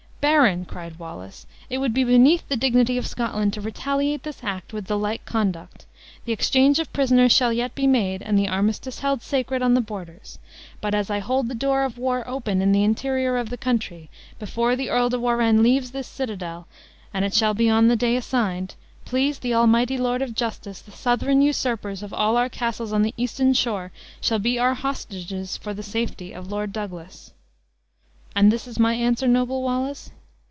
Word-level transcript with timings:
"Baron," 0.21 0.65
cried 0.65 0.99
Wallace, 0.99 1.47
"it 1.67 1.79
would 1.79 1.95
be 1.95 2.03
beneath 2.03 2.47
the 2.47 2.55
dignity 2.55 2.95
of 2.99 3.07
Scotland, 3.07 3.53
to 3.53 3.61
retaliate 3.61 4.21
this 4.21 4.43
act 4.43 4.71
with 4.71 4.85
the 4.85 4.95
like 4.97 5.25
conduct. 5.25 5.87
The 6.25 6.31
exchange 6.31 6.77
of 6.77 6.93
prisoners 6.93 7.31
shall 7.31 7.51
yet 7.51 7.73
be 7.73 7.87
made, 7.87 8.21
and 8.21 8.37
the 8.37 8.47
armistice 8.47 8.99
held 8.99 9.23
sacred 9.23 9.63
on 9.63 9.73
the 9.73 9.81
borders. 9.81 10.37
But, 10.79 10.93
as 10.93 11.09
I 11.09 11.17
hold 11.19 11.47
the 11.47 11.55
door 11.55 11.81
of 11.81 11.97
war 11.97 12.23
open 12.27 12.61
in 12.61 12.71
the 12.71 12.83
interior 12.83 13.35
of 13.37 13.49
the 13.49 13.57
country, 13.57 14.11
before 14.37 14.75
the 14.75 14.91
Earl 14.91 15.09
de 15.09 15.19
Warenne 15.19 15.63
leaves 15.63 15.89
this 15.89 16.07
citadel 16.07 16.67
(and 17.11 17.25
it 17.25 17.33
shall 17.33 17.55
be 17.55 17.67
on 17.67 17.87
the 17.87 17.95
day 17.95 18.15
assigned), 18.15 18.75
please 19.05 19.39
the 19.39 19.55
Almighty 19.55 19.97
Lord 19.97 20.21
of 20.21 20.35
Justice, 20.35 20.81
the 20.81 20.91
Southron 20.91 21.41
usurpers 21.41 22.03
of 22.03 22.13
all 22.13 22.37
our 22.37 22.47
castles 22.49 22.93
on 22.93 23.01
the 23.01 23.15
eastern 23.17 23.55
shore 23.55 23.91
shall 24.21 24.39
be 24.39 24.59
our 24.59 24.75
hostages 24.75 25.57
for 25.57 25.73
the 25.73 25.83
safety 25.83 26.31
of 26.31 26.51
Lord 26.51 26.71
Douglas." 26.71 27.33
"And 28.33 28.49
this 28.49 28.65
is 28.65 28.79
my 28.79 28.93
answer, 28.93 29.27
noble 29.27 29.61
Wallace?" 29.61 30.09